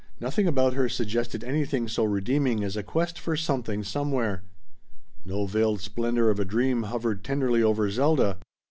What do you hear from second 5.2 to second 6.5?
No veiled splendor of a